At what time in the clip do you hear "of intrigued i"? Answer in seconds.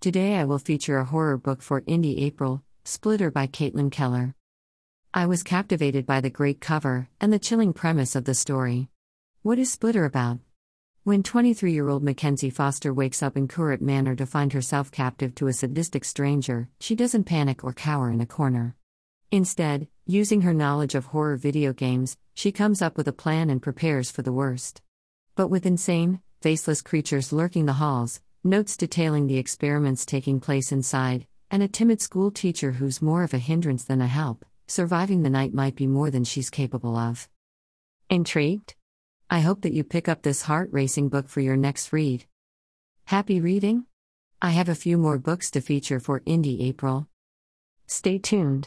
36.96-39.40